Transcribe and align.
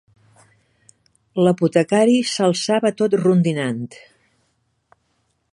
L'apotecari 1.47 2.17
s'alçava 2.31 2.93
tot 3.03 3.19
rondinant 3.25 3.85